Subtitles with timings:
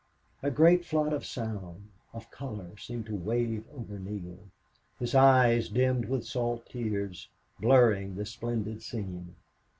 [0.41, 4.47] A great flood of sound, of color seemed to wave over Neale.
[4.97, 7.27] His eyes dimmed with salt tears,
[7.59, 9.35] blurring the splendid scene.